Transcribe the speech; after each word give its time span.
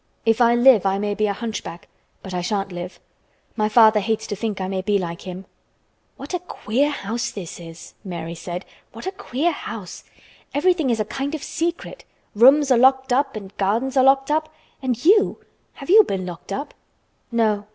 If 0.25 0.41
I 0.41 0.55
live 0.55 0.83
I 0.83 0.97
may 0.97 1.13
be 1.13 1.27
a 1.27 1.33
hunchback, 1.33 1.87
but 2.23 2.33
I 2.33 2.41
shan't 2.41 2.71
live. 2.71 2.99
My 3.55 3.69
father 3.69 3.99
hates 3.99 4.25
to 4.25 4.35
think 4.35 4.59
I 4.59 4.67
may 4.67 4.81
be 4.81 4.97
like 4.97 5.21
him." 5.27 5.45
"Oh, 5.45 5.45
what 6.17 6.33
a 6.33 6.39
queer 6.39 6.89
house 6.89 7.29
this 7.29 7.59
is!" 7.59 7.93
Mary 8.03 8.33
said. 8.33 8.65
"What 8.93 9.05
a 9.05 9.11
queer 9.11 9.51
house! 9.51 10.03
Everything 10.55 10.89
is 10.89 10.99
a 10.99 11.05
kind 11.05 11.35
of 11.35 11.43
secret. 11.43 12.03
Rooms 12.33 12.71
are 12.71 12.79
locked 12.79 13.13
up 13.13 13.35
and 13.35 13.55
gardens 13.57 13.95
are 13.95 14.03
locked 14.03 14.31
up—and 14.31 15.05
you! 15.05 15.37
Have 15.73 15.91
you 15.91 16.03
been 16.03 16.25
locked 16.25 16.51
up?" 16.51 16.73
"No. 17.31 17.67